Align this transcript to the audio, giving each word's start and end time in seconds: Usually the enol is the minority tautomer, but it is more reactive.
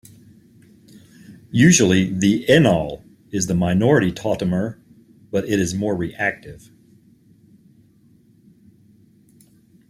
Usually 1.51 2.11
the 2.11 2.43
enol 2.49 3.03
is 3.29 3.45
the 3.45 3.53
minority 3.53 4.11
tautomer, 4.11 4.81
but 5.29 5.45
it 5.47 5.59
is 5.59 5.75
more 5.75 5.95
reactive. 5.95 6.71